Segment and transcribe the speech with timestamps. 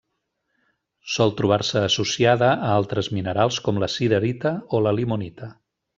[1.15, 5.57] Sol trobar-se associada a altres minerals com la siderita o la limonita.